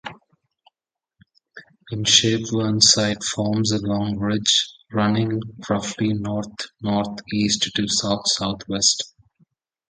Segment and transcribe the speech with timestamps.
[1.91, 5.39] In shape Whernside forms a long ridge, running
[5.69, 9.13] roughly north-north-east to south-south-west.